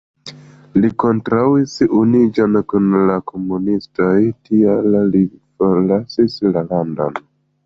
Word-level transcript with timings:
Li 0.85 0.89
kontraŭis 1.03 1.75
unuiĝon 1.99 2.57
kun 2.73 2.87
la 3.11 3.19
komunistoj, 3.33 4.09
tial 4.49 4.93
li 5.13 5.23
forlasis 5.45 6.41
la 6.57 6.67
landon. 6.75 7.23